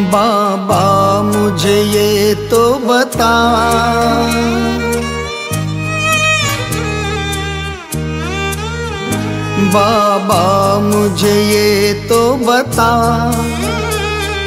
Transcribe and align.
बाबा, 0.00 1.22
मुझे 1.22 1.82
ये 1.82 2.34
तो 2.34 2.74
बता। 2.74 3.34
बाबा, 9.74 10.78
मुझे 10.78 11.42
ये 11.42 11.92
तो 12.08 12.36
बता। 12.36 13.32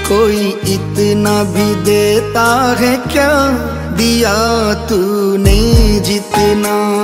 कोई 0.10 0.48
इतना 0.48 1.44
भी 1.44 1.76
देता 1.76 2.76
है 2.80 2.98
क्या? 2.98 3.50
दिया 3.96 4.74
तूने 4.74 5.74
जितना। 6.00 7.04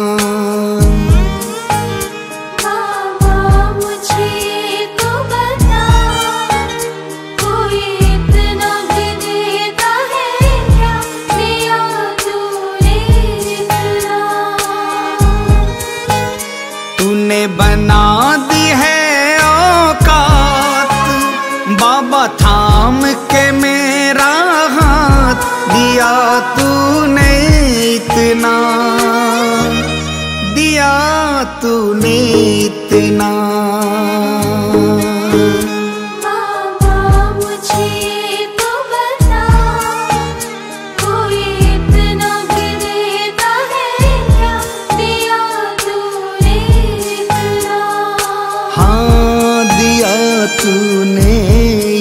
हाँ 48.76 49.66
दिया 49.66 50.16
तूने 50.60 51.34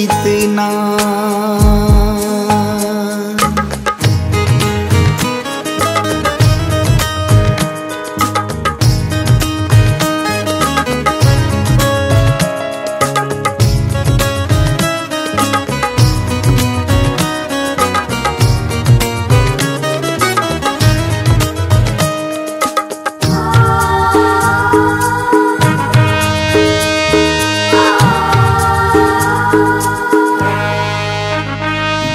इतना। 0.03 0.88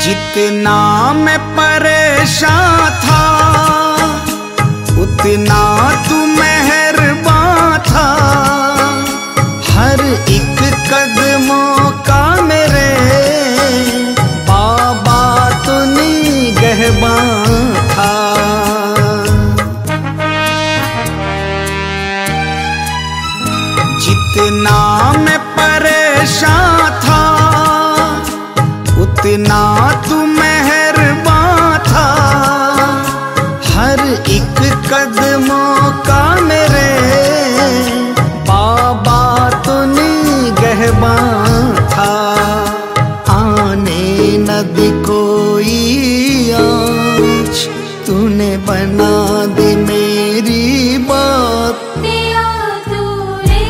जितना 0.05 0.79
मैं 1.17 1.39
परेशान 1.57 2.91
था, 3.05 3.23
उतना 5.03 5.61
तू 6.09 6.17
मेहरबान 6.27 7.79
था। 7.89 8.09
हर 9.71 10.03
एक 10.29 10.61
कदमों 10.91 11.91
का 12.09 12.21
मेरे 12.43 12.91
बाबा 14.49 15.23
तो 15.67 15.79
निगहबान 15.85 17.75
था। 17.93 18.13
जितना 24.01 24.79
मैं 25.19 25.39
परेशान 25.57 26.91
था, 27.05 27.23
उतना 29.03 29.63
आने 44.55 44.91
कोई 45.03 46.51
आँच 46.51 47.69
तूने 48.07 48.57
बना 48.57 49.11
दी 49.47 49.77
मेरी 49.77 50.99
बात। 50.99 51.81
तूने 52.87 53.63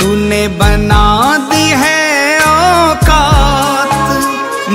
तूने 0.00 0.48
बना 0.48 1.36
दी 1.50 1.66
है 1.82 2.40
औकात 2.40 3.94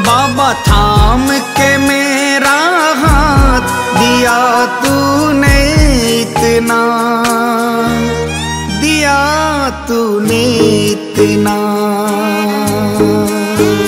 बाबा 0.08 0.54
थाम 0.54 1.28
के 1.30 1.78
मेरा 1.78 2.58
हाथ 3.04 3.68
दिया 4.00 4.66
तूने 4.66 5.58
इतना। 6.22 6.81
दिया 8.81 9.20
तूने 9.70 10.44
इतना। 10.92 11.75
बाबा 13.00 13.84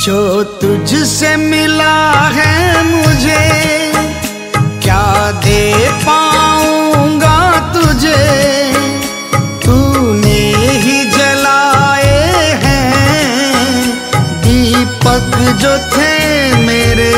जो 0.00 0.44
तुझसे 0.44 1.36
मिला 1.36 2.12
है 2.34 2.82
मुझे, 2.82 3.40
क्या 4.82 5.30
दे 5.30 5.90
पाऊँगा 6.02 7.38
तुझे? 7.74 8.22
तूने 9.64 10.40
ही 10.84 11.04
जलाए 11.04 12.16
हैं 12.64 13.90
दीपक 14.44 15.36
जो 15.60 15.76
थे 15.92 16.12
मेरे 16.66 17.12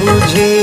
बुझे। 0.00 0.54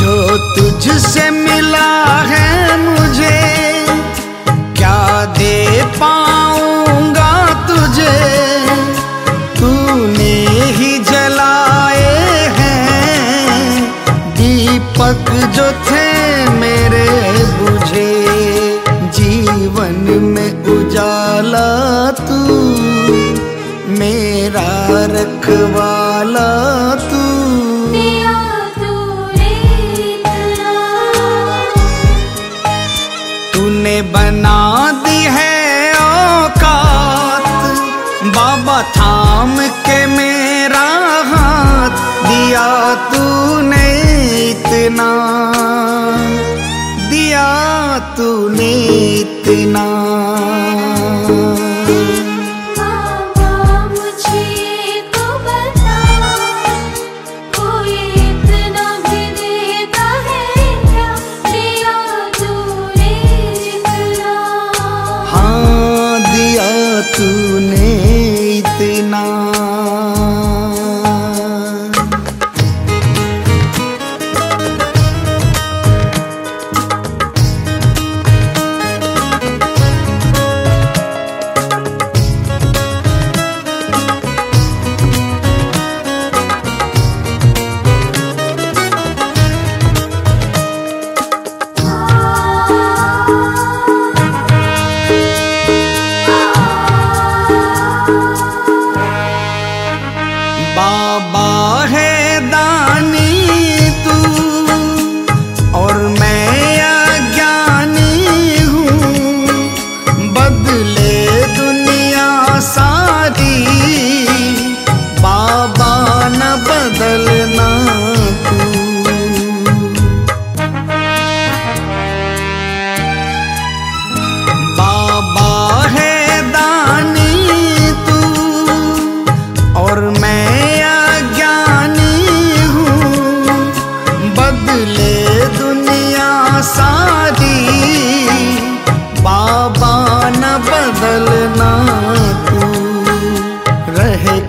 जो 0.00 0.38
तुझसे 0.54 1.30
मिला 1.30 1.90
है 2.26 2.53
मेरा 23.88 24.88
रखवाला 24.90 26.50
तू। 26.94 27.34
तूने 33.54 34.02
बना 34.02 34.90
दी 34.90 35.24
है 35.24 35.94
औकात। 35.94 37.42
बाबा 38.24 38.82
थाम 38.82 39.58
के 39.58 40.06
मेरा 40.06 40.88
हाथ 41.24 41.90
दिया 42.28 42.94
तूने 42.94 44.02
इतना। 44.50 45.10
दिया 47.10 47.48
तूने 47.98 48.72
इतना। 49.20 49.93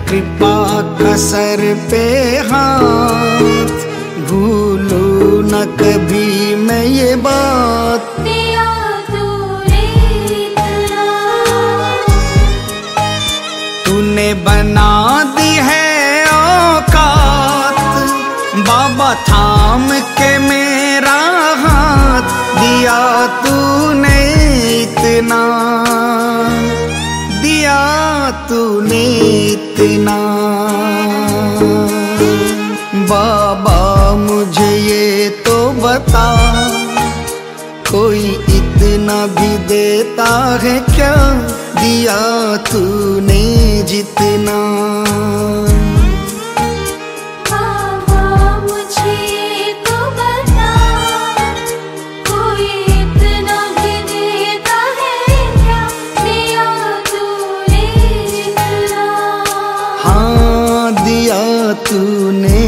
कृपा 0.08 0.56
कसर 0.98 1.60
पे 1.90 2.04
हाथ 2.48 3.72
भूलू 4.28 5.06
न 5.42 5.64
कभी 5.80 6.54
मैं 6.66 6.84
ये 6.84 7.14
बात। 7.26 8.14
तूने 9.14 9.86
तूने 13.86 14.28
बना 14.46 14.92
दी 15.36 15.52
है 15.68 15.88
औकात 16.26 17.78
बाबा 18.68 19.12
थाम 19.28 19.88
के 20.18 20.30
मेरा 20.38 21.18
हाथ 21.64 22.26
दिया 22.60 23.00
तूने 23.44 24.18
इतना। 24.82 25.42
दिया 27.42 27.78
तूने 28.48 29.04
इतना। 29.46 30.16
बाबा 32.94 34.14
मुझे 34.14 34.76
ये 34.76 35.28
तो 35.28 35.70
बता। 35.70 36.26
कोई 37.90 38.24
इतना 38.48 39.26
भी 39.26 39.58
देता 39.58 40.58
है 40.62 40.80
क्या? 40.80 41.14
दिया 41.82 42.56
तूने 42.56 43.82
जितना। 43.82 44.56
तूने 61.84 62.65